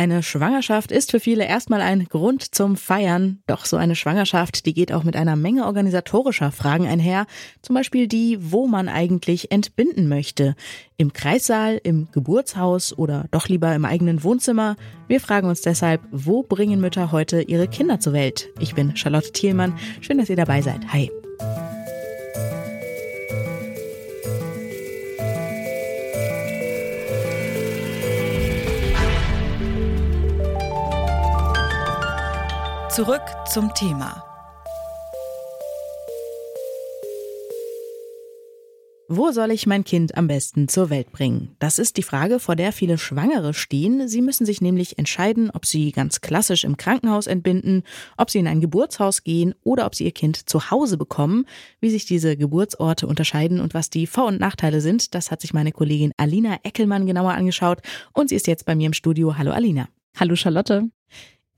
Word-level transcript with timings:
Eine 0.00 0.22
Schwangerschaft 0.22 0.92
ist 0.92 1.10
für 1.10 1.20
viele 1.20 1.44
erstmal 1.44 1.82
ein 1.82 2.06
Grund 2.06 2.54
zum 2.54 2.78
Feiern. 2.78 3.42
Doch 3.46 3.66
so 3.66 3.76
eine 3.76 3.94
Schwangerschaft, 3.94 4.64
die 4.64 4.72
geht 4.72 4.92
auch 4.92 5.04
mit 5.04 5.14
einer 5.14 5.36
Menge 5.36 5.66
organisatorischer 5.66 6.52
Fragen 6.52 6.86
einher. 6.86 7.26
Zum 7.60 7.74
Beispiel 7.74 8.08
die, 8.08 8.38
wo 8.40 8.66
man 8.66 8.88
eigentlich 8.88 9.52
entbinden 9.52 10.08
möchte. 10.08 10.56
Im 10.96 11.12
Kreissaal, 11.12 11.78
im 11.84 12.08
Geburtshaus 12.12 12.96
oder 12.96 13.26
doch 13.30 13.48
lieber 13.48 13.74
im 13.74 13.84
eigenen 13.84 14.24
Wohnzimmer. 14.24 14.76
Wir 15.06 15.20
fragen 15.20 15.50
uns 15.50 15.60
deshalb, 15.60 16.00
wo 16.10 16.42
bringen 16.44 16.80
Mütter 16.80 17.12
heute 17.12 17.42
ihre 17.42 17.68
Kinder 17.68 18.00
zur 18.00 18.14
Welt? 18.14 18.48
Ich 18.58 18.74
bin 18.74 18.96
Charlotte 18.96 19.32
Thielmann. 19.32 19.74
Schön, 20.00 20.16
dass 20.16 20.30
ihr 20.30 20.36
dabei 20.36 20.62
seid. 20.62 20.80
Hi. 20.94 21.10
Zurück 33.00 33.22
zum 33.50 33.72
Thema. 33.72 34.22
Wo 39.08 39.30
soll 39.30 39.52
ich 39.52 39.66
mein 39.66 39.84
Kind 39.84 40.18
am 40.18 40.26
besten 40.26 40.68
zur 40.68 40.90
Welt 40.90 41.10
bringen? 41.10 41.56
Das 41.60 41.78
ist 41.78 41.96
die 41.96 42.02
Frage, 42.02 42.38
vor 42.40 42.56
der 42.56 42.72
viele 42.74 42.98
Schwangere 42.98 43.54
stehen. 43.54 44.06
Sie 44.06 44.20
müssen 44.20 44.44
sich 44.44 44.60
nämlich 44.60 44.98
entscheiden, 44.98 45.50
ob 45.50 45.64
sie 45.64 45.92
ganz 45.92 46.20
klassisch 46.20 46.64
im 46.64 46.76
Krankenhaus 46.76 47.26
entbinden, 47.26 47.84
ob 48.18 48.28
sie 48.28 48.38
in 48.38 48.46
ein 48.46 48.60
Geburtshaus 48.60 49.24
gehen 49.24 49.54
oder 49.62 49.86
ob 49.86 49.94
sie 49.94 50.04
ihr 50.04 50.12
Kind 50.12 50.50
zu 50.50 50.70
Hause 50.70 50.98
bekommen. 50.98 51.46
Wie 51.80 51.88
sich 51.88 52.04
diese 52.04 52.36
Geburtsorte 52.36 53.06
unterscheiden 53.06 53.60
und 53.60 53.72
was 53.72 53.88
die 53.88 54.06
Vor- 54.06 54.26
und 54.26 54.40
Nachteile 54.40 54.82
sind, 54.82 55.14
das 55.14 55.30
hat 55.30 55.40
sich 55.40 55.54
meine 55.54 55.72
Kollegin 55.72 56.12
Alina 56.18 56.58
Eckelmann 56.64 57.06
genauer 57.06 57.32
angeschaut 57.32 57.78
und 58.12 58.28
sie 58.28 58.36
ist 58.36 58.46
jetzt 58.46 58.66
bei 58.66 58.74
mir 58.74 58.88
im 58.88 58.92
Studio. 58.92 59.38
Hallo 59.38 59.52
Alina. 59.52 59.88
Hallo 60.18 60.36
Charlotte. 60.36 60.90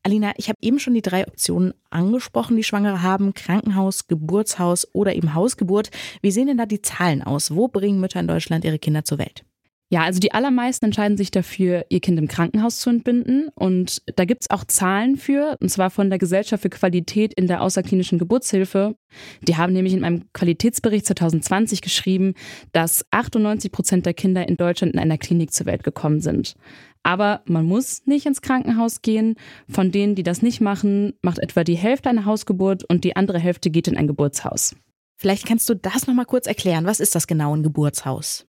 Alina, 0.04 0.32
ich 0.36 0.48
habe 0.48 0.58
eben 0.60 0.80
schon 0.80 0.94
die 0.94 1.02
drei 1.02 1.26
Optionen 1.26 1.74
angesprochen, 1.90 2.56
die 2.56 2.64
Schwangere 2.64 3.02
haben. 3.02 3.34
Krankenhaus, 3.34 4.08
Geburtshaus 4.08 4.88
oder 4.92 5.14
eben 5.14 5.34
Hausgeburt. 5.34 5.90
Wie 6.22 6.32
sehen 6.32 6.48
denn 6.48 6.58
da 6.58 6.66
die 6.66 6.82
Zahlen 6.82 7.22
aus? 7.22 7.54
Wo 7.54 7.68
bringen 7.68 8.00
Mütter 8.00 8.20
in 8.20 8.26
Deutschland 8.26 8.64
ihre 8.64 8.80
Kinder 8.80 9.04
zur 9.04 9.18
Welt? 9.18 9.44
Ja, 9.92 10.04
also 10.04 10.20
die 10.20 10.32
allermeisten 10.32 10.86
entscheiden 10.86 11.18
sich 11.18 11.30
dafür, 11.30 11.84
ihr 11.90 12.00
Kind 12.00 12.18
im 12.18 12.26
Krankenhaus 12.26 12.78
zu 12.78 12.88
entbinden. 12.88 13.50
Und 13.54 14.00
da 14.16 14.24
gibt's 14.24 14.48
auch 14.48 14.64
Zahlen 14.64 15.18
für, 15.18 15.58
und 15.60 15.68
zwar 15.68 15.90
von 15.90 16.08
der 16.08 16.18
Gesellschaft 16.18 16.62
für 16.62 16.70
Qualität 16.70 17.34
in 17.34 17.46
der 17.46 17.60
außerklinischen 17.60 18.18
Geburtshilfe. 18.18 18.96
Die 19.42 19.58
haben 19.58 19.74
nämlich 19.74 19.92
in 19.92 20.02
einem 20.02 20.32
Qualitätsbericht 20.32 21.04
2020 21.04 21.82
geschrieben, 21.82 22.32
dass 22.72 23.04
98 23.10 23.70
Prozent 23.70 24.06
der 24.06 24.14
Kinder 24.14 24.48
in 24.48 24.56
Deutschland 24.56 24.94
in 24.94 24.98
einer 24.98 25.18
Klinik 25.18 25.52
zur 25.52 25.66
Welt 25.66 25.84
gekommen 25.84 26.22
sind. 26.22 26.54
Aber 27.02 27.42
man 27.46 27.66
muss 27.66 28.02
nicht 28.06 28.26
ins 28.26 28.42
Krankenhaus 28.42 29.02
gehen. 29.02 29.34
Von 29.68 29.90
denen, 29.90 30.14
die 30.14 30.22
das 30.22 30.42
nicht 30.42 30.60
machen, 30.60 31.14
macht 31.22 31.38
etwa 31.38 31.64
die 31.64 31.74
Hälfte 31.74 32.08
eine 32.10 32.24
Hausgeburt 32.24 32.84
und 32.84 33.04
die 33.04 33.16
andere 33.16 33.38
Hälfte 33.38 33.70
geht 33.70 33.88
in 33.88 33.96
ein 33.96 34.06
Geburtshaus. 34.06 34.76
Vielleicht 35.18 35.46
kannst 35.46 35.68
du 35.68 35.74
das 35.74 36.06
nochmal 36.06 36.26
kurz 36.26 36.46
erklären. 36.46 36.84
Was 36.84 37.00
ist 37.00 37.14
das 37.14 37.26
genau 37.26 37.54
ein 37.54 37.62
Geburtshaus? 37.62 38.46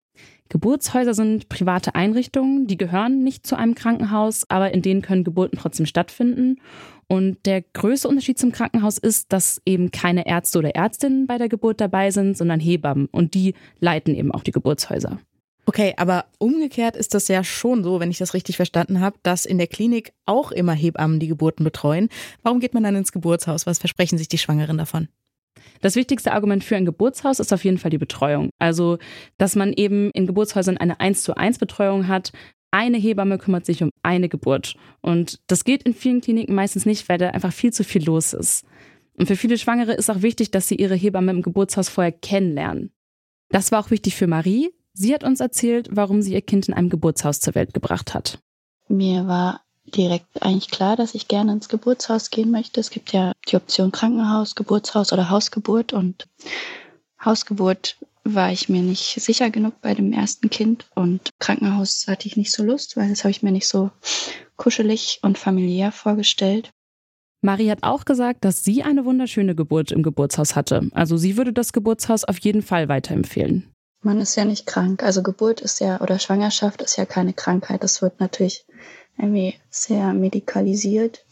Geburtshäuser 0.49 1.13
sind 1.13 1.49
private 1.49 1.95
Einrichtungen, 1.95 2.67
die 2.67 2.77
gehören 2.77 3.23
nicht 3.23 3.47
zu 3.47 3.57
einem 3.57 3.75
Krankenhaus, 3.75 4.45
aber 4.49 4.71
in 4.71 4.81
denen 4.81 5.01
können 5.01 5.23
Geburten 5.23 5.57
trotzdem 5.57 5.85
stattfinden. 5.85 6.59
Und 7.07 7.45
der 7.45 7.61
größte 7.61 8.07
Unterschied 8.07 8.37
zum 8.37 8.51
Krankenhaus 8.51 8.97
ist, 8.97 9.33
dass 9.33 9.61
eben 9.65 9.91
keine 9.91 10.27
Ärzte 10.27 10.59
oder 10.59 10.75
Ärztinnen 10.75 11.27
bei 11.27 11.37
der 11.37 11.49
Geburt 11.49 11.81
dabei 11.81 12.11
sind, 12.11 12.37
sondern 12.37 12.59
Hebammen. 12.59 13.07
Und 13.07 13.33
die 13.33 13.55
leiten 13.79 14.15
eben 14.15 14.31
auch 14.31 14.43
die 14.43 14.51
Geburtshäuser. 14.51 15.19
Okay, 15.65 15.93
aber 15.95 16.25
umgekehrt 16.39 16.97
ist 16.97 17.13
das 17.13 17.29
ja 17.29 17.43
schon 17.43 17.83
so, 17.83 17.99
wenn 17.99 18.11
ich 18.11 18.17
das 18.17 18.33
richtig 18.33 18.57
verstanden 18.57 18.99
habe, 18.99 19.17
dass 19.23 19.45
in 19.45 19.57
der 19.57 19.67
Klinik 19.67 20.13
auch 20.25 20.51
immer 20.51 20.73
Hebammen 20.73 21.19
die 21.19 21.27
Geburten 21.27 21.63
betreuen. 21.63 22.09
Warum 22.41 22.59
geht 22.59 22.73
man 22.73 22.83
dann 22.83 22.95
ins 22.95 23.13
Geburtshaus? 23.13 23.65
Was 23.65 23.79
versprechen 23.79 24.17
sich 24.17 24.27
die 24.27 24.37
Schwangeren 24.37 24.77
davon? 24.77 25.07
Das 25.81 25.95
wichtigste 25.95 26.33
Argument 26.33 26.63
für 26.63 26.75
ein 26.75 26.85
Geburtshaus 26.85 27.39
ist 27.39 27.53
auf 27.53 27.63
jeden 27.63 27.77
Fall 27.77 27.91
die 27.91 27.97
Betreuung. 27.97 28.49
Also, 28.59 28.97
dass 29.37 29.55
man 29.55 29.73
eben 29.73 30.11
in 30.11 30.27
Geburtshäusern 30.27 30.77
eine 30.77 30.99
1 30.99 31.23
zu 31.23 31.35
1 31.35 31.59
Betreuung 31.59 32.07
hat. 32.07 32.31
Eine 32.71 32.97
Hebamme 32.97 33.37
kümmert 33.37 33.65
sich 33.65 33.83
um 33.83 33.89
eine 34.01 34.29
Geburt. 34.29 34.75
Und 35.01 35.39
das 35.47 35.63
geht 35.63 35.83
in 35.83 35.93
vielen 35.93 36.21
Kliniken 36.21 36.55
meistens 36.55 36.85
nicht, 36.85 37.07
weil 37.07 37.17
da 37.17 37.29
einfach 37.29 37.53
viel 37.53 37.71
zu 37.71 37.83
viel 37.83 38.03
los 38.03 38.33
ist. 38.33 38.65
Und 39.15 39.27
für 39.27 39.35
viele 39.35 39.57
Schwangere 39.57 39.93
ist 39.93 40.09
auch 40.09 40.21
wichtig, 40.21 40.51
dass 40.51 40.67
sie 40.67 40.75
ihre 40.75 40.95
Hebamme 40.95 41.31
im 41.31 41.41
Geburtshaus 41.41 41.87
vorher 41.87 42.11
kennenlernen. 42.11 42.91
Das 43.49 43.71
war 43.71 43.79
auch 43.79 43.91
wichtig 43.91 44.15
für 44.15 44.27
Marie. 44.27 44.71
Sie 44.93 45.13
hat 45.13 45.23
uns 45.23 45.39
erzählt, 45.39 45.89
warum 45.91 46.21
sie 46.21 46.33
ihr 46.33 46.41
Kind 46.41 46.67
in 46.67 46.73
einem 46.73 46.89
Geburtshaus 46.89 47.39
zur 47.39 47.55
Welt 47.55 47.73
gebracht 47.73 48.13
hat. 48.13 48.39
Mir 48.87 49.27
war 49.27 49.61
direkt 49.85 50.41
eigentlich 50.41 50.69
klar, 50.69 50.95
dass 50.95 51.15
ich 51.15 51.27
gerne 51.27 51.51
ins 51.51 51.67
Geburtshaus 51.67 52.29
gehen 52.29 52.51
möchte. 52.51 52.79
Es 52.79 52.89
gibt 52.89 53.11
ja 53.11 53.33
die 53.49 53.55
Option 53.55 53.91
Krankenhaus, 53.91 54.55
Geburtshaus 54.55 55.11
oder 55.11 55.29
Hausgeburt 55.29 55.93
und 55.93 56.27
Hausgeburt 57.23 57.97
war 58.23 58.51
ich 58.51 58.69
mir 58.69 58.81
nicht 58.81 59.19
sicher 59.19 59.49
genug 59.49 59.81
bei 59.81 59.93
dem 59.93 60.13
ersten 60.13 60.49
Kind 60.49 60.85
und 60.95 61.29
Krankenhaus 61.39 62.05
hatte 62.07 62.27
ich 62.27 62.37
nicht 62.37 62.51
so 62.51 62.63
Lust, 62.63 62.95
weil 62.95 63.09
das 63.09 63.23
habe 63.23 63.31
ich 63.31 63.43
mir 63.43 63.51
nicht 63.51 63.67
so 63.67 63.91
kuschelig 64.55 65.19
und 65.23 65.37
familiär 65.37 65.91
vorgestellt. 65.91 66.69
Marie 67.41 67.69
hat 67.69 67.79
auch 67.81 68.05
gesagt, 68.05 68.45
dass 68.45 68.63
sie 68.63 68.83
eine 68.83 69.03
wunderschöne 69.03 69.55
Geburt 69.55 69.91
im 69.91 70.03
Geburtshaus 70.03 70.55
hatte. 70.55 70.89
Also 70.93 71.17
sie 71.17 71.35
würde 71.35 71.51
das 71.51 71.73
Geburtshaus 71.73 72.23
auf 72.23 72.39
jeden 72.39 72.61
Fall 72.61 72.87
weiterempfehlen 72.87 73.72
man 74.05 74.19
ist 74.21 74.35
ja 74.35 74.45
nicht 74.45 74.65
krank. 74.65 75.03
Also 75.03 75.23
Geburt 75.23 75.61
ist 75.61 75.79
ja 75.79 76.01
oder 76.01 76.19
Schwangerschaft 76.19 76.81
ist 76.81 76.97
ja 76.97 77.05
keine 77.05 77.33
Krankheit. 77.33 77.83
Das 77.83 78.01
wird 78.01 78.19
natürlich 78.19 78.65
irgendwie 79.17 79.55
sehr 79.69 80.13
medikalisiert. 80.13 81.25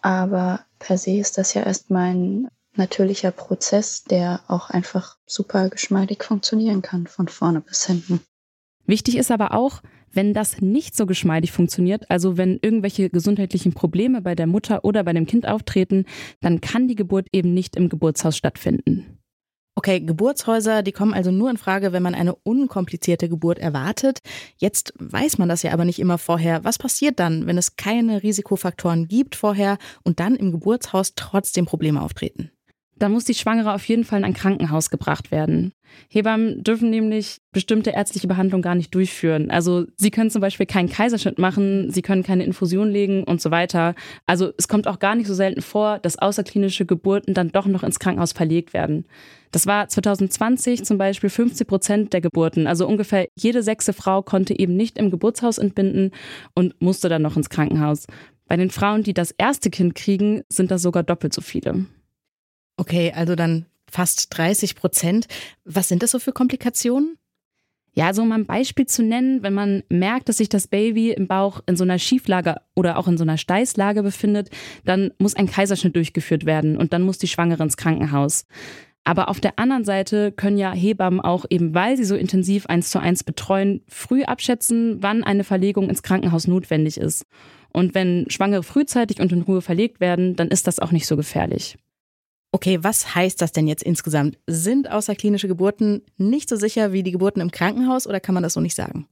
Aber 0.00 0.60
per 0.78 0.98
se 0.98 1.18
ist 1.18 1.38
das 1.38 1.54
ja 1.54 1.62
erstmal 1.62 2.14
ein 2.14 2.48
natürlicher 2.74 3.32
Prozess, 3.32 4.04
der 4.04 4.40
auch 4.46 4.70
einfach 4.70 5.16
super 5.26 5.68
geschmeidig 5.68 6.22
funktionieren 6.22 6.82
kann, 6.82 7.06
von 7.06 7.28
vorne 7.28 7.60
bis 7.60 7.84
hinten. 7.86 8.20
Wichtig 8.86 9.16
ist 9.16 9.30
aber 9.30 9.52
auch, 9.52 9.82
wenn 10.12 10.32
das 10.32 10.60
nicht 10.60 10.96
so 10.96 11.04
geschmeidig 11.04 11.52
funktioniert, 11.52 12.10
also 12.10 12.38
wenn 12.38 12.58
irgendwelche 12.62 13.10
gesundheitlichen 13.10 13.74
Probleme 13.74 14.22
bei 14.22 14.34
der 14.34 14.46
Mutter 14.46 14.84
oder 14.84 15.04
bei 15.04 15.12
dem 15.12 15.26
Kind 15.26 15.46
auftreten, 15.46 16.06
dann 16.40 16.60
kann 16.60 16.88
die 16.88 16.94
Geburt 16.94 17.26
eben 17.32 17.52
nicht 17.52 17.76
im 17.76 17.88
Geburtshaus 17.88 18.36
stattfinden. 18.36 19.17
Okay, 19.78 20.00
Geburtshäuser, 20.00 20.82
die 20.82 20.90
kommen 20.90 21.14
also 21.14 21.30
nur 21.30 21.50
in 21.50 21.56
Frage, 21.56 21.92
wenn 21.92 22.02
man 22.02 22.16
eine 22.16 22.34
unkomplizierte 22.34 23.28
Geburt 23.28 23.60
erwartet. 23.60 24.18
Jetzt 24.56 24.92
weiß 24.98 25.38
man 25.38 25.48
das 25.48 25.62
ja 25.62 25.72
aber 25.72 25.84
nicht 25.84 26.00
immer 26.00 26.18
vorher. 26.18 26.64
Was 26.64 26.78
passiert 26.78 27.20
dann, 27.20 27.46
wenn 27.46 27.56
es 27.56 27.76
keine 27.76 28.24
Risikofaktoren 28.24 29.06
gibt 29.06 29.36
vorher 29.36 29.78
und 30.02 30.18
dann 30.18 30.34
im 30.34 30.50
Geburtshaus 30.50 31.12
trotzdem 31.14 31.64
Probleme 31.64 32.02
auftreten? 32.02 32.50
Da 32.98 33.08
muss 33.08 33.24
die 33.24 33.34
Schwangere 33.34 33.74
auf 33.74 33.84
jeden 33.84 34.04
Fall 34.04 34.18
in 34.18 34.24
ein 34.24 34.34
Krankenhaus 34.34 34.90
gebracht 34.90 35.30
werden. 35.30 35.72
Hebammen 36.08 36.64
dürfen 36.64 36.90
nämlich 36.90 37.38
bestimmte 37.52 37.90
ärztliche 37.90 38.26
Behandlungen 38.26 38.62
gar 38.62 38.74
nicht 38.74 38.94
durchführen. 38.94 39.50
Also 39.50 39.86
sie 39.96 40.10
können 40.10 40.30
zum 40.30 40.40
Beispiel 40.40 40.66
keinen 40.66 40.88
Kaiserschnitt 40.88 41.38
machen, 41.38 41.90
sie 41.90 42.02
können 42.02 42.22
keine 42.24 42.44
Infusion 42.44 42.90
legen 42.90 43.24
und 43.24 43.40
so 43.40 43.50
weiter. 43.50 43.94
Also 44.26 44.52
es 44.58 44.68
kommt 44.68 44.88
auch 44.88 44.98
gar 44.98 45.14
nicht 45.14 45.28
so 45.28 45.34
selten 45.34 45.62
vor, 45.62 45.98
dass 46.00 46.18
außerklinische 46.18 46.86
Geburten 46.86 47.34
dann 47.34 47.50
doch 47.50 47.66
noch 47.66 47.84
ins 47.84 48.00
Krankenhaus 48.00 48.32
verlegt 48.32 48.72
werden. 48.72 49.06
Das 49.52 49.66
war 49.66 49.88
2020 49.88 50.84
zum 50.84 50.98
Beispiel 50.98 51.30
50 51.30 51.66
Prozent 51.66 52.12
der 52.12 52.20
Geburten. 52.20 52.66
Also 52.66 52.86
ungefähr 52.86 53.28
jede 53.36 53.62
sechste 53.62 53.92
Frau 53.92 54.22
konnte 54.22 54.58
eben 54.58 54.76
nicht 54.76 54.98
im 54.98 55.10
Geburtshaus 55.10 55.58
entbinden 55.58 56.10
und 56.54 56.80
musste 56.82 57.08
dann 57.08 57.22
noch 57.22 57.36
ins 57.36 57.48
Krankenhaus. 57.48 58.06
Bei 58.46 58.56
den 58.56 58.70
Frauen, 58.70 59.02
die 59.02 59.14
das 59.14 59.30
erste 59.30 59.70
Kind 59.70 59.94
kriegen, 59.94 60.42
sind 60.48 60.70
das 60.70 60.82
sogar 60.82 61.02
doppelt 61.02 61.32
so 61.32 61.40
viele. 61.40 61.86
Okay, 62.78 63.12
also 63.14 63.34
dann 63.34 63.66
fast 63.90 64.36
30 64.38 64.76
Prozent. 64.76 65.26
Was 65.64 65.88
sind 65.88 66.02
das 66.02 66.12
so 66.12 66.18
für 66.18 66.32
Komplikationen? 66.32 67.18
Ja, 67.92 68.14
so 68.14 68.22
um 68.22 68.30
ein 68.30 68.46
Beispiel 68.46 68.86
zu 68.86 69.02
nennen, 69.02 69.42
wenn 69.42 69.54
man 69.54 69.82
merkt, 69.88 70.28
dass 70.28 70.36
sich 70.36 70.48
das 70.48 70.68
Baby 70.68 71.10
im 71.10 71.26
Bauch 71.26 71.60
in 71.66 71.74
so 71.74 71.82
einer 71.82 71.98
Schieflage 71.98 72.60
oder 72.76 72.96
auch 72.96 73.08
in 73.08 73.18
so 73.18 73.24
einer 73.24 73.36
Steißlage 73.36 74.04
befindet, 74.04 74.50
dann 74.84 75.10
muss 75.18 75.34
ein 75.34 75.50
Kaiserschnitt 75.50 75.96
durchgeführt 75.96 76.46
werden 76.46 76.76
und 76.76 76.92
dann 76.92 77.02
muss 77.02 77.18
die 77.18 77.26
Schwangere 77.26 77.64
ins 77.64 77.76
Krankenhaus. 77.76 78.46
Aber 79.02 79.28
auf 79.28 79.40
der 79.40 79.58
anderen 79.58 79.84
Seite 79.84 80.30
können 80.30 80.58
ja 80.58 80.70
Hebammen 80.70 81.20
auch 81.20 81.46
eben, 81.50 81.74
weil 81.74 81.96
sie 81.96 82.04
so 82.04 82.14
intensiv 82.14 82.66
eins 82.66 82.90
zu 82.90 83.00
eins 83.00 83.24
betreuen, 83.24 83.82
früh 83.88 84.22
abschätzen, 84.22 85.02
wann 85.02 85.24
eine 85.24 85.42
Verlegung 85.42 85.88
ins 85.88 86.04
Krankenhaus 86.04 86.46
notwendig 86.46 86.98
ist. 86.98 87.24
Und 87.72 87.96
wenn 87.96 88.26
Schwangere 88.28 88.62
frühzeitig 88.62 89.20
und 89.20 89.32
in 89.32 89.42
Ruhe 89.42 89.62
verlegt 89.62 89.98
werden, 89.98 90.36
dann 90.36 90.48
ist 90.48 90.68
das 90.68 90.78
auch 90.78 90.92
nicht 90.92 91.06
so 91.06 91.16
gefährlich. 91.16 91.76
Okay, 92.50 92.78
was 92.82 93.14
heißt 93.14 93.42
das 93.42 93.52
denn 93.52 93.66
jetzt 93.66 93.82
insgesamt? 93.82 94.38
Sind 94.46 94.90
außerklinische 94.90 95.48
Geburten 95.48 96.02
nicht 96.16 96.48
so 96.48 96.56
sicher 96.56 96.92
wie 96.92 97.02
die 97.02 97.12
Geburten 97.12 97.40
im 97.40 97.50
Krankenhaus 97.50 98.06
oder 98.06 98.20
kann 98.20 98.34
man 98.34 98.42
das 98.42 98.54
so 98.54 98.60
nicht 98.60 98.74
sagen? 98.74 99.06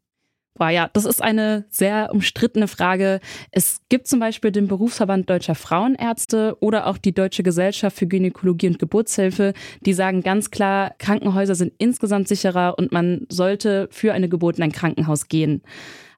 Boah, 0.54 0.70
ja, 0.70 0.88
das 0.94 1.04
ist 1.04 1.22
eine 1.22 1.66
sehr 1.68 2.08
umstrittene 2.12 2.66
Frage. 2.66 3.20
Es 3.50 3.82
gibt 3.90 4.06
zum 4.06 4.20
Beispiel 4.20 4.50
den 4.52 4.68
Berufsverband 4.68 5.28
Deutscher 5.28 5.54
Frauenärzte 5.54 6.56
oder 6.60 6.86
auch 6.86 6.96
die 6.96 7.12
Deutsche 7.12 7.42
Gesellschaft 7.42 7.98
für 7.98 8.06
Gynäkologie 8.06 8.68
und 8.68 8.78
Geburtshilfe, 8.78 9.52
die 9.82 9.92
sagen 9.92 10.22
ganz 10.22 10.50
klar, 10.50 10.94
Krankenhäuser 10.98 11.54
sind 11.54 11.74
insgesamt 11.76 12.28
sicherer 12.28 12.78
und 12.78 12.90
man 12.90 13.26
sollte 13.28 13.88
für 13.90 14.14
eine 14.14 14.30
Geburt 14.30 14.56
in 14.56 14.62
ein 14.62 14.72
Krankenhaus 14.72 15.28
gehen. 15.28 15.60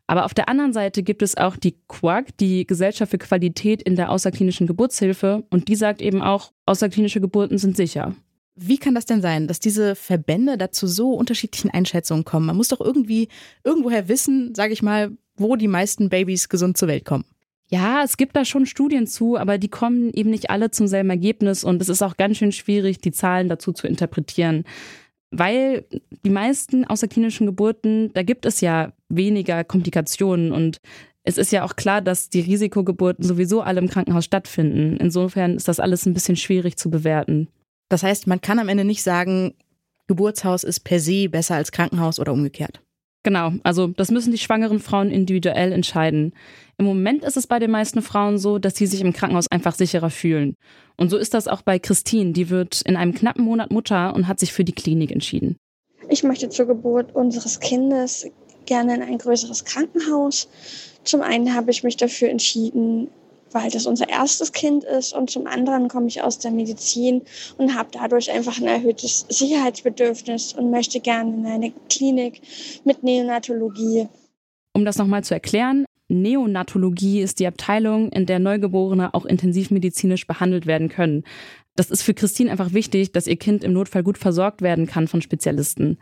Aber 0.08 0.24
auf 0.24 0.32
der 0.32 0.48
anderen 0.48 0.72
Seite 0.72 1.02
gibt 1.02 1.22
es 1.22 1.36
auch 1.36 1.56
die 1.56 1.76
QUAG, 1.86 2.36
die 2.40 2.66
Gesellschaft 2.66 3.10
für 3.10 3.18
Qualität 3.18 3.82
in 3.82 3.94
der 3.94 4.10
außerklinischen 4.10 4.66
Geburtshilfe, 4.66 5.44
und 5.50 5.68
die 5.68 5.76
sagt 5.76 6.00
eben 6.00 6.22
auch, 6.22 6.50
außerklinische 6.64 7.20
Geburten 7.20 7.58
sind 7.58 7.76
sicher. 7.76 8.16
Wie 8.56 8.78
kann 8.78 8.94
das 8.94 9.04
denn 9.04 9.20
sein, 9.20 9.46
dass 9.46 9.60
diese 9.60 9.94
Verbände 9.94 10.56
dazu 10.56 10.86
so 10.86 11.12
unterschiedlichen 11.12 11.70
Einschätzungen 11.70 12.24
kommen? 12.24 12.46
Man 12.46 12.56
muss 12.56 12.68
doch 12.68 12.80
irgendwie 12.80 13.28
irgendwoher 13.62 14.08
wissen, 14.08 14.54
sage 14.54 14.72
ich 14.72 14.82
mal, 14.82 15.10
wo 15.36 15.56
die 15.56 15.68
meisten 15.68 16.08
Babys 16.08 16.48
gesund 16.48 16.78
zur 16.78 16.88
Welt 16.88 17.04
kommen. 17.04 17.26
Ja, 17.70 18.02
es 18.02 18.16
gibt 18.16 18.34
da 18.34 18.46
schon 18.46 18.64
Studien 18.64 19.06
zu, 19.06 19.36
aber 19.36 19.58
die 19.58 19.68
kommen 19.68 20.10
eben 20.14 20.30
nicht 20.30 20.48
alle 20.48 20.70
zum 20.70 20.88
selben 20.88 21.10
Ergebnis 21.10 21.64
und 21.64 21.82
es 21.82 21.90
ist 21.90 22.02
auch 22.02 22.16
ganz 22.16 22.38
schön 22.38 22.50
schwierig, 22.50 22.98
die 22.98 23.12
Zahlen 23.12 23.50
dazu 23.50 23.72
zu 23.72 23.86
interpretieren. 23.86 24.64
Weil 25.30 25.84
die 26.24 26.30
meisten 26.30 26.84
außerklinischen 26.84 27.46
Geburten, 27.46 28.12
da 28.14 28.22
gibt 28.22 28.46
es 28.46 28.60
ja 28.60 28.92
weniger 29.08 29.62
Komplikationen 29.64 30.52
und 30.52 30.78
es 31.22 31.36
ist 31.36 31.52
ja 31.52 31.64
auch 31.64 31.76
klar, 31.76 32.00
dass 32.00 32.30
die 32.30 32.40
Risikogeburten 32.40 33.22
sowieso 33.22 33.60
alle 33.60 33.80
im 33.80 33.88
Krankenhaus 33.88 34.24
stattfinden. 34.24 34.96
Insofern 34.96 35.56
ist 35.56 35.68
das 35.68 35.80
alles 35.80 36.06
ein 36.06 36.14
bisschen 36.14 36.36
schwierig 36.36 36.78
zu 36.78 36.90
bewerten. 36.90 37.48
Das 37.90 38.02
heißt, 38.02 38.26
man 38.26 38.40
kann 38.40 38.58
am 38.58 38.68
Ende 38.68 38.84
nicht 38.84 39.02
sagen, 39.02 39.54
Geburtshaus 40.06 40.64
ist 40.64 40.80
per 40.80 41.00
se 41.00 41.28
besser 41.28 41.56
als 41.56 41.70
Krankenhaus 41.70 42.18
oder 42.18 42.32
umgekehrt. 42.32 42.80
Genau, 43.24 43.52
also 43.64 43.88
das 43.88 44.10
müssen 44.10 44.30
die 44.30 44.38
schwangeren 44.38 44.78
Frauen 44.78 45.10
individuell 45.10 45.72
entscheiden. 45.72 46.32
Im 46.78 46.86
Moment 46.86 47.24
ist 47.24 47.36
es 47.36 47.46
bei 47.46 47.58
den 47.58 47.70
meisten 47.70 48.00
Frauen 48.00 48.38
so, 48.38 48.58
dass 48.58 48.76
sie 48.76 48.86
sich 48.86 49.00
im 49.00 49.12
Krankenhaus 49.12 49.50
einfach 49.50 49.74
sicherer 49.74 50.10
fühlen. 50.10 50.54
Und 50.96 51.10
so 51.10 51.16
ist 51.16 51.34
das 51.34 51.48
auch 51.48 51.62
bei 51.62 51.78
Christine, 51.78 52.32
die 52.32 52.48
wird 52.48 52.82
in 52.82 52.96
einem 52.96 53.14
knappen 53.14 53.44
Monat 53.44 53.70
Mutter 53.72 54.14
und 54.14 54.28
hat 54.28 54.38
sich 54.38 54.52
für 54.52 54.64
die 54.64 54.72
Klinik 54.72 55.10
entschieden. 55.10 55.56
Ich 56.08 56.22
möchte 56.22 56.48
zur 56.48 56.66
Geburt 56.66 57.14
unseres 57.14 57.60
Kindes 57.60 58.26
gerne 58.66 58.94
in 58.94 59.02
ein 59.02 59.18
größeres 59.18 59.64
Krankenhaus. 59.64 60.48
Zum 61.02 61.22
einen 61.22 61.54
habe 61.54 61.70
ich 61.70 61.82
mich 61.82 61.96
dafür 61.96 62.28
entschieden, 62.28 63.08
weil 63.52 63.70
das 63.70 63.86
unser 63.86 64.08
erstes 64.08 64.52
Kind 64.52 64.84
ist 64.84 65.12
und 65.12 65.30
zum 65.30 65.46
anderen 65.46 65.88
komme 65.88 66.08
ich 66.08 66.22
aus 66.22 66.38
der 66.38 66.50
Medizin 66.50 67.22
und 67.56 67.74
habe 67.74 67.88
dadurch 67.92 68.30
einfach 68.30 68.58
ein 68.58 68.66
erhöhtes 68.66 69.26
Sicherheitsbedürfnis 69.28 70.52
und 70.52 70.70
möchte 70.70 71.00
gerne 71.00 71.34
in 71.34 71.46
eine 71.46 71.72
Klinik 71.88 72.40
mit 72.84 73.02
Neonatologie. 73.02 74.08
Um 74.74 74.84
das 74.84 74.98
nochmal 74.98 75.24
zu 75.24 75.34
erklären, 75.34 75.84
Neonatologie 76.08 77.20
ist 77.20 77.38
die 77.38 77.46
Abteilung, 77.46 78.10
in 78.10 78.26
der 78.26 78.38
Neugeborene 78.38 79.12
auch 79.14 79.26
intensivmedizinisch 79.26 80.26
behandelt 80.26 80.66
werden 80.66 80.88
können. 80.88 81.24
Das 81.76 81.90
ist 81.90 82.02
für 82.02 82.14
Christine 82.14 82.50
einfach 82.50 82.72
wichtig, 82.72 83.12
dass 83.12 83.26
ihr 83.26 83.36
Kind 83.36 83.62
im 83.62 83.72
Notfall 83.72 84.02
gut 84.02 84.18
versorgt 84.18 84.62
werden 84.62 84.86
kann 84.86 85.06
von 85.06 85.22
Spezialisten. 85.22 85.98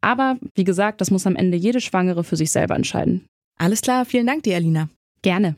Aber 0.00 0.38
wie 0.54 0.64
gesagt, 0.64 1.00
das 1.00 1.10
muss 1.10 1.26
am 1.26 1.36
Ende 1.36 1.56
jede 1.56 1.80
Schwangere 1.80 2.22
für 2.22 2.36
sich 2.36 2.50
selber 2.52 2.76
entscheiden. 2.76 3.26
Alles 3.58 3.80
klar, 3.80 4.04
vielen 4.04 4.26
Dank 4.26 4.44
dir, 4.44 4.56
Alina. 4.56 4.88
Gerne. 5.22 5.56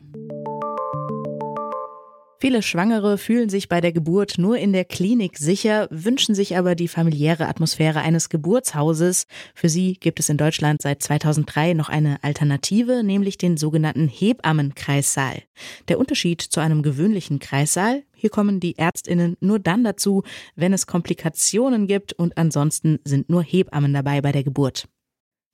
Viele 2.41 2.63
Schwangere 2.63 3.19
fühlen 3.19 3.49
sich 3.49 3.69
bei 3.69 3.81
der 3.81 3.91
Geburt 3.91 4.39
nur 4.39 4.57
in 4.57 4.73
der 4.73 4.83
Klinik 4.83 5.37
sicher, 5.37 5.87
wünschen 5.91 6.33
sich 6.33 6.57
aber 6.57 6.73
die 6.73 6.87
familiäre 6.87 7.47
Atmosphäre 7.47 8.01
eines 8.01 8.29
Geburtshauses. 8.29 9.27
Für 9.53 9.69
sie 9.69 9.93
gibt 9.93 10.19
es 10.19 10.27
in 10.27 10.37
Deutschland 10.37 10.81
seit 10.81 11.03
2003 11.03 11.75
noch 11.75 11.87
eine 11.87 12.17
Alternative, 12.23 13.03
nämlich 13.03 13.37
den 13.37 13.57
sogenannten 13.57 14.07
Hebammenkreissaal. 14.07 15.43
Der 15.87 15.99
Unterschied 15.99 16.41
zu 16.41 16.59
einem 16.61 16.81
gewöhnlichen 16.81 17.37
Kreissaal, 17.37 18.01
hier 18.15 18.31
kommen 18.31 18.59
die 18.59 18.75
Ärztinnen 18.75 19.37
nur 19.39 19.59
dann 19.59 19.83
dazu, 19.83 20.23
wenn 20.55 20.73
es 20.73 20.87
Komplikationen 20.87 21.85
gibt 21.85 22.13
und 22.13 22.39
ansonsten 22.39 22.97
sind 23.03 23.29
nur 23.29 23.43
Hebammen 23.43 23.93
dabei 23.93 24.19
bei 24.19 24.31
der 24.31 24.43
Geburt. 24.43 24.87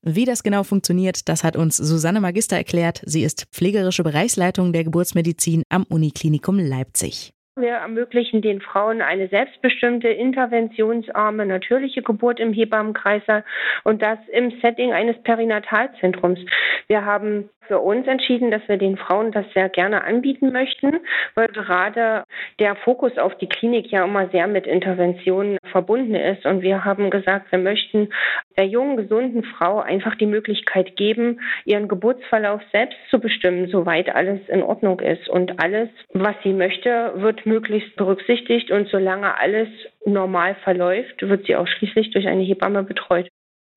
Wie 0.01 0.25
das 0.25 0.43
genau 0.43 0.63
funktioniert, 0.63 1.27
das 1.27 1.43
hat 1.43 1.55
uns 1.55 1.77
Susanne 1.77 2.21
Magister 2.21 2.55
erklärt. 2.55 3.01
Sie 3.05 3.23
ist 3.23 3.47
pflegerische 3.51 4.03
Bereichsleitung 4.03 4.71
der 4.71 4.83
Geburtsmedizin 4.83 5.63
am 5.69 5.83
Uniklinikum 5.89 6.59
Leipzig. 6.59 7.31
Wir 7.57 7.73
ermöglichen 7.73 8.43
den 8.43 8.61
Frauen 8.61 9.01
eine 9.01 9.29
selbstbestimmte, 9.29 10.09
interventionsarme, 10.09 11.43
natürliche 11.43 12.03
Geburt 12.03 12.39
im 12.39 12.53
Hebammenkreißsaal 12.53 13.43
und 13.83 14.03
das 14.03 14.19
im 14.31 14.51
Setting 14.61 14.93
eines 14.93 15.21
Perinatalzentrums. 15.23 16.39
Wir 16.87 17.03
haben 17.03 17.49
für 17.61 17.79
uns 17.79 18.07
entschieden, 18.07 18.51
dass 18.51 18.61
wir 18.67 18.77
den 18.77 18.95
Frauen 18.95 19.31
das 19.31 19.45
sehr 19.53 19.69
gerne 19.69 20.03
anbieten 20.03 20.51
möchten, 20.51 20.99
weil 21.35 21.47
gerade 21.47 22.23
der 22.59 22.75
Fokus 22.75 23.17
auf 23.17 23.35
die 23.39 23.49
Klinik 23.49 23.87
ja 23.91 24.05
immer 24.05 24.29
sehr 24.29 24.47
mit 24.47 24.67
Interventionen 24.67 25.57
verbunden 25.71 26.15
ist. 26.15 26.45
Und 26.45 26.61
wir 26.61 26.85
haben 26.85 27.09
gesagt, 27.09 27.51
wir 27.51 27.59
möchten 27.59 28.09
der 28.57 28.65
jungen, 28.65 28.97
gesunden 28.97 29.43
Frau 29.43 29.79
einfach 29.79 30.15
die 30.15 30.25
Möglichkeit 30.25 30.95
geben, 30.95 31.39
ihren 31.65 31.87
Geburtsverlauf 31.87 32.61
selbst 32.71 32.97
zu 33.09 33.19
bestimmen, 33.19 33.69
soweit 33.69 34.13
alles 34.13 34.39
in 34.49 34.63
Ordnung 34.63 34.99
ist. 34.99 35.29
Und 35.29 35.59
alles, 35.61 35.89
was 36.13 36.35
sie 36.43 36.53
möchte, 36.53 37.13
wird 37.15 37.45
möglichst 37.45 37.95
berücksichtigt. 37.95 38.71
Und 38.71 38.89
solange 38.89 39.37
alles 39.39 39.69
normal 40.05 40.55
verläuft, 40.63 41.21
wird 41.21 41.45
sie 41.45 41.55
auch 41.55 41.67
schließlich 41.67 42.11
durch 42.11 42.27
eine 42.27 42.43
Hebamme 42.43 42.83
betreut. 42.83 43.27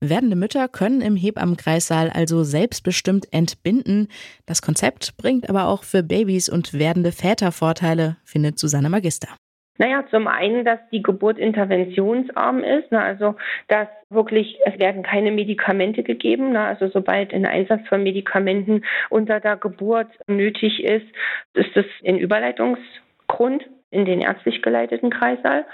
Werdende 0.02 0.34
Mütter 0.36 0.66
können 0.68 1.02
im 1.02 1.14
Hebammenkreissaal 1.14 2.08
also 2.08 2.42
selbstbestimmt 2.42 3.26
entbinden. 3.32 4.08
Das 4.46 4.62
Konzept 4.62 5.14
bringt 5.18 5.50
aber 5.50 5.66
auch 5.66 5.84
für 5.84 6.02
Babys 6.02 6.48
und 6.48 6.72
werdende 6.72 7.12
Väter 7.12 7.52
Vorteile, 7.52 8.16
findet 8.24 8.58
Susanne 8.58 8.88
Magister. 8.88 9.28
Naja, 9.80 10.04
zum 10.10 10.28
einen, 10.28 10.66
dass 10.66 10.78
die 10.92 11.02
Geburt 11.02 11.38
interventionsarm 11.38 12.62
ist, 12.62 12.92
ne, 12.92 13.00
also 13.00 13.36
dass 13.68 13.88
wirklich, 14.10 14.58
es 14.66 14.78
werden 14.78 15.02
keine 15.02 15.30
Medikamente 15.30 16.02
gegeben, 16.02 16.52
ne, 16.52 16.60
also 16.60 16.88
sobald 16.88 17.32
ein 17.32 17.46
Einsatz 17.46 17.88
von 17.88 18.02
Medikamenten 18.02 18.84
unter 19.08 19.40
der 19.40 19.56
Geburt 19.56 20.08
nötig 20.26 20.84
ist, 20.84 21.06
ist 21.54 21.74
es 21.74 21.86
in 22.02 22.18
Überleitungsgrund 22.18 23.64
in 23.90 24.04
den 24.04 24.20
ärztlich 24.20 24.62
geleiteten 24.62 25.10
Kreissaal 25.10 25.64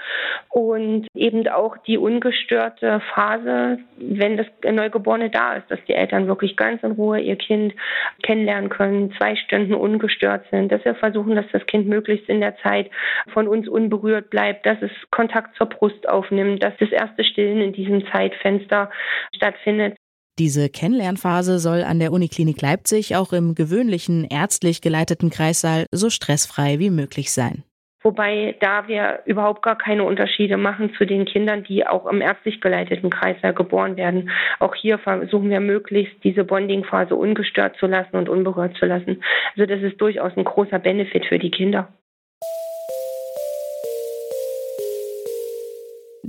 und 0.49 1.07
eben 1.13 1.47
auch 1.47 1.77
die 1.77 1.97
ungestörte 1.97 3.01
Phase, 3.13 3.79
wenn 3.97 4.37
das 4.37 4.47
Neugeborene 4.63 5.29
da 5.29 5.53
ist, 5.53 5.69
dass 5.69 5.79
die 5.87 5.93
Eltern 5.93 6.27
wirklich 6.27 6.57
ganz 6.57 6.81
in 6.83 6.93
Ruhe 6.93 7.19
ihr 7.19 7.35
Kind 7.35 7.73
kennenlernen 8.23 8.69
können, 8.69 9.13
zwei 9.17 9.35
Stunden 9.35 9.73
ungestört 9.73 10.45
sind, 10.49 10.71
dass 10.71 10.83
wir 10.83 10.95
versuchen, 10.95 11.35
dass 11.35 11.45
das 11.51 11.65
Kind 11.67 11.87
möglichst 11.87 12.27
in 12.27 12.41
der 12.41 12.57
Zeit 12.57 12.89
von 13.33 13.47
uns 13.47 13.67
unberührt 13.67 14.29
bleibt, 14.29 14.65
dass 14.65 14.81
es 14.81 14.91
Kontakt 15.11 15.55
zur 15.55 15.67
Brust 15.67 16.09
aufnimmt, 16.09 16.63
dass 16.63 16.73
das 16.79 16.89
erste 16.89 17.23
Stillen 17.23 17.61
in 17.61 17.73
diesem 17.73 18.05
Zeitfenster 18.11 18.89
stattfindet. 19.35 19.95
Diese 20.39 20.69
Kennenlernphase 20.69 21.57
soll 21.57 21.83
an 21.83 21.99
der 21.99 22.11
Uniklinik 22.11 22.61
Leipzig 22.61 23.15
auch 23.15 23.33
im 23.33 23.55
gewöhnlichen 23.55 24.23
ärztlich 24.23 24.81
geleiteten 24.81 25.31
Kreissaal 25.31 25.87
so 25.91 26.11
stressfrei 26.11 26.77
wie 26.77 26.91
möglich 26.91 27.31
sein. 27.31 27.63
Wobei 28.07 28.55
da 28.61 28.87
wir 28.87 29.19
überhaupt 29.25 29.61
gar 29.61 29.77
keine 29.77 30.05
Unterschiede 30.05 30.55
machen 30.55 30.93
zu 30.97 31.05
den 31.05 31.25
Kindern, 31.25 31.65
die 31.65 31.85
auch 31.85 32.05
im 32.05 32.21
ärztlich 32.21 32.61
geleiteten 32.61 33.09
Kreislauf 33.09 33.53
geboren 33.53 33.97
werden. 33.97 34.29
Auch 34.59 34.75
hier 34.75 34.97
versuchen 34.97 35.49
wir 35.49 35.59
möglichst 35.59 36.23
diese 36.23 36.45
Bonding-Phase 36.45 37.13
ungestört 37.13 37.75
zu 37.75 37.85
lassen 37.85 38.15
und 38.15 38.29
unberührt 38.29 38.77
zu 38.77 38.85
lassen. 38.85 39.21
Also 39.57 39.65
das 39.65 39.81
ist 39.81 39.99
durchaus 39.99 40.31
ein 40.37 40.45
großer 40.45 40.79
Benefit 40.79 41.25
für 41.25 41.37
die 41.37 41.51
Kinder. 41.51 41.89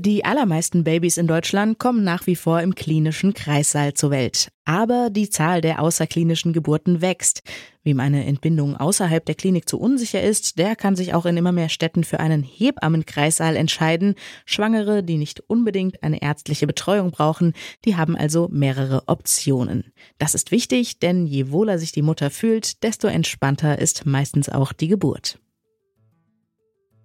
Die 0.01 0.25
allermeisten 0.25 0.85
Babys 0.85 1.17
in 1.17 1.27
Deutschland 1.27 1.81
kommen 1.81 2.05
nach 2.05 2.29
wie 2.29 2.37
vor 2.37 2.63
im 2.63 2.77
klinischen 2.77 3.35
Kreissaal 3.35 3.95
zur 3.95 4.13
Welt. 4.13 4.53
Aber 4.65 5.11
die 5.11 5.29
Zahl 5.29 5.61
der 5.61 5.83
außerklinischen 5.83 6.53
Geburten 6.53 7.01
wächst. 7.01 7.43
Wem 7.83 7.99
eine 7.99 8.25
Entbindung 8.25 8.77
außerhalb 8.77 9.27
der 9.27 9.35
Klinik 9.35 9.69
zu 9.69 9.81
unsicher 9.81 10.23
ist, 10.23 10.57
der 10.57 10.77
kann 10.77 10.95
sich 10.95 11.15
auch 11.15 11.27
in 11.27 11.37
immer 11.37 11.51
mehr 11.51 11.69
Städten 11.69 12.05
für 12.05 12.21
einen 12.21 12.45
Hebammenkreissaal 12.45 13.57
entscheiden. 13.57 14.15
Schwangere, 14.47 15.03
die 15.03 15.19
nicht 15.19 15.41
unbedingt 15.41 16.01
eine 16.05 16.23
ärztliche 16.23 16.69
Betreuung 16.69 17.11
brauchen, 17.11 17.53
die 17.85 17.97
haben 17.97 18.17
also 18.17 18.47
mehrere 18.53 19.03
Optionen. 19.09 19.93
Das 20.19 20.37
ist 20.37 20.53
wichtig, 20.53 21.01
denn 21.01 21.27
je 21.27 21.51
wohler 21.51 21.77
sich 21.81 21.91
die 21.91 22.03
Mutter 22.03 22.31
fühlt, 22.31 22.85
desto 22.85 23.09
entspannter 23.09 23.81
ist 23.81 24.07
meistens 24.07 24.49
auch 24.49 24.73
die 24.73 24.87
Geburt. 24.87 25.41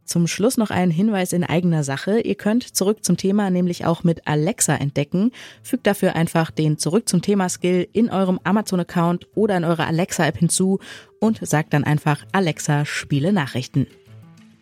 Zum 0.05 0.27
Schluss 0.27 0.57
noch 0.57 0.69
ein 0.69 0.91
Hinweis 0.91 1.33
in 1.33 1.43
eigener 1.43 1.83
Sache. 1.83 2.19
Ihr 2.19 2.35
könnt 2.35 2.63
zurück 2.63 3.03
zum 3.03 3.17
Thema 3.17 3.49
nämlich 3.49 3.85
auch 3.85 4.03
mit 4.03 4.27
Alexa 4.27 4.75
entdecken. 4.75 5.31
Fügt 5.61 5.87
dafür 5.87 6.15
einfach 6.15 6.51
den 6.51 6.77
Zurück 6.77 7.07
zum 7.07 7.21
Thema 7.21 7.47
Skill 7.49 7.87
in 7.93 8.09
eurem 8.09 8.39
Amazon-Account 8.43 9.27
oder 9.35 9.57
in 9.57 9.63
eurer 9.63 9.87
Alexa-App 9.87 10.37
hinzu 10.37 10.79
und 11.19 11.39
sagt 11.41 11.73
dann 11.73 11.83
einfach 11.83 12.25
Alexa, 12.33 12.85
spiele 12.85 13.31
Nachrichten. 13.31 13.87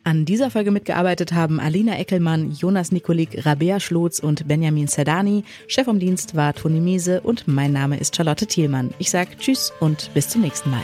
An 0.03 0.25
dieser 0.25 0.49
Folge 0.49 0.71
mitgearbeitet 0.71 1.31
haben 1.33 1.59
Alina 1.59 1.97
Eckelmann, 1.97 2.51
Jonas 2.51 2.91
Nikolik, 2.91 3.45
Rabea 3.45 3.79
Schlotz 3.79 4.17
und 4.19 4.47
Benjamin 4.47 4.87
Sedani. 4.87 5.43
Chef 5.67 5.85
vom 5.85 5.99
Dienst 5.99 6.35
war 6.35 6.55
Toni 6.55 6.79
Miese 6.79 7.21
und 7.21 7.47
mein 7.47 7.71
Name 7.71 7.99
ist 7.99 8.15
Charlotte 8.15 8.47
Thielmann. 8.47 8.91
Ich 8.97 9.11
sage 9.11 9.37
Tschüss 9.37 9.71
und 9.79 10.11
bis 10.15 10.27
zum 10.29 10.41
nächsten 10.41 10.71
Mal. 10.71 10.83